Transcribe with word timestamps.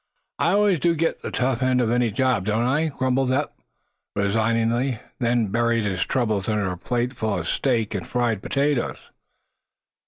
"I 0.39 0.53
always 0.53 0.79
do 0.79 0.95
get 0.95 1.21
the 1.21 1.29
tough 1.29 1.61
end 1.61 1.79
of 1.79 1.91
any 1.91 2.09
job, 2.09 2.45
don't 2.45 2.63
I?" 2.65 2.87
grumbled 2.87 3.31
Eph, 3.31 3.51
resignedly, 4.15 4.99
then 5.19 5.49
buried 5.49 5.83
his 5.83 6.03
troubles 6.07 6.49
under 6.49 6.71
a 6.71 6.75
plateful 6.79 7.37
of 7.37 7.47
steak 7.47 7.93
and 7.93 8.07
fried 8.07 8.41
potatoes. 8.41 9.11